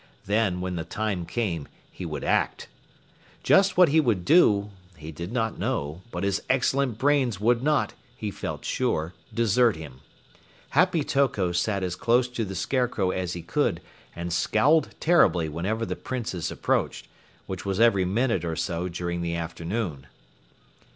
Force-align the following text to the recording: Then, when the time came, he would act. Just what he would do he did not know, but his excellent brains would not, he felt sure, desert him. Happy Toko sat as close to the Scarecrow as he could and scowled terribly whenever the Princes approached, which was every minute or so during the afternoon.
Then, 0.25 0.61
when 0.61 0.77
the 0.77 0.83
time 0.83 1.27
came, 1.27 1.67
he 1.91 2.07
would 2.07 2.23
act. 2.23 2.67
Just 3.43 3.77
what 3.77 3.89
he 3.89 3.99
would 3.99 4.25
do 4.25 4.71
he 4.97 5.11
did 5.11 5.31
not 5.31 5.59
know, 5.59 6.01
but 6.09 6.23
his 6.23 6.41
excellent 6.49 6.97
brains 6.97 7.39
would 7.39 7.61
not, 7.61 7.93
he 8.17 8.31
felt 8.31 8.65
sure, 8.65 9.13
desert 9.31 9.75
him. 9.75 10.01
Happy 10.69 11.03
Toko 11.03 11.51
sat 11.51 11.83
as 11.83 11.95
close 11.95 12.27
to 12.29 12.43
the 12.43 12.55
Scarecrow 12.55 13.11
as 13.11 13.33
he 13.33 13.43
could 13.43 13.79
and 14.15 14.33
scowled 14.33 14.89
terribly 14.99 15.47
whenever 15.47 15.85
the 15.85 15.95
Princes 15.95 16.49
approached, 16.49 17.07
which 17.45 17.63
was 17.63 17.79
every 17.79 18.03
minute 18.03 18.43
or 18.43 18.55
so 18.55 18.89
during 18.89 19.21
the 19.21 19.35
afternoon. 19.35 20.07